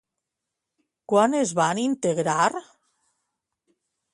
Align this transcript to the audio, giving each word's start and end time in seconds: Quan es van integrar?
Quan 1.13 1.35
es 1.41 1.53
van 1.61 1.81
integrar? 1.83 2.39